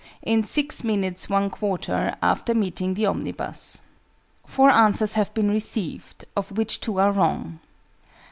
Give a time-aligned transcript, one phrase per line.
[0.23, 3.81] _in 6 1/4 minutes after meeting the omnibus.
[4.47, 7.59] Four answers have been received, of which two are wrong.